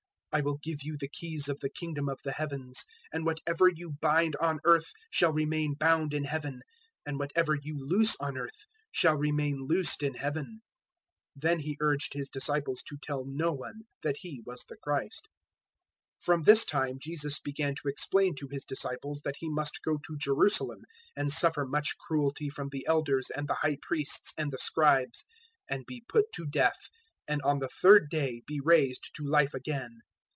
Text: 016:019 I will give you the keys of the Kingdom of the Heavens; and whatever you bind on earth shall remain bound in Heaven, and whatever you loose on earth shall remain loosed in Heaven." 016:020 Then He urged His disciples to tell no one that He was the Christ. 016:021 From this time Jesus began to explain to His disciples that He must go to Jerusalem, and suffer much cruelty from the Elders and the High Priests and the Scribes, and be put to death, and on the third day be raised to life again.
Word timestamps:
016:019 0.31 0.39
I 0.39 0.43
will 0.45 0.57
give 0.59 0.83
you 0.83 0.97
the 0.97 1.09
keys 1.09 1.49
of 1.49 1.59
the 1.59 1.69
Kingdom 1.69 2.07
of 2.07 2.21
the 2.23 2.31
Heavens; 2.31 2.85
and 3.11 3.25
whatever 3.25 3.67
you 3.67 3.91
bind 3.99 4.33
on 4.37 4.61
earth 4.63 4.93
shall 5.09 5.33
remain 5.33 5.73
bound 5.73 6.13
in 6.13 6.23
Heaven, 6.23 6.61
and 7.05 7.19
whatever 7.19 7.53
you 7.61 7.77
loose 7.85 8.15
on 8.21 8.37
earth 8.37 8.65
shall 8.93 9.17
remain 9.17 9.65
loosed 9.67 10.01
in 10.01 10.13
Heaven." 10.13 10.61
016:020 11.37 11.41
Then 11.41 11.59
He 11.59 11.77
urged 11.81 12.13
His 12.13 12.29
disciples 12.29 12.81
to 12.83 12.97
tell 13.03 13.25
no 13.25 13.51
one 13.51 13.81
that 14.03 14.15
He 14.21 14.41
was 14.45 14.63
the 14.63 14.77
Christ. 14.77 15.27
016:021 16.21 16.23
From 16.23 16.43
this 16.43 16.63
time 16.63 16.97
Jesus 16.97 17.41
began 17.41 17.75
to 17.75 17.89
explain 17.89 18.33
to 18.37 18.47
His 18.47 18.63
disciples 18.63 19.23
that 19.25 19.35
He 19.37 19.49
must 19.49 19.83
go 19.83 19.97
to 19.97 20.15
Jerusalem, 20.17 20.85
and 21.13 21.29
suffer 21.29 21.65
much 21.65 21.97
cruelty 22.07 22.47
from 22.47 22.69
the 22.69 22.85
Elders 22.87 23.29
and 23.35 23.49
the 23.49 23.55
High 23.59 23.79
Priests 23.81 24.33
and 24.37 24.49
the 24.49 24.59
Scribes, 24.59 25.25
and 25.69 25.85
be 25.85 26.05
put 26.07 26.31
to 26.35 26.45
death, 26.45 26.87
and 27.27 27.41
on 27.41 27.59
the 27.59 27.67
third 27.67 28.09
day 28.09 28.41
be 28.47 28.61
raised 28.63 29.13
to 29.15 29.25
life 29.27 29.53
again. 29.53 29.99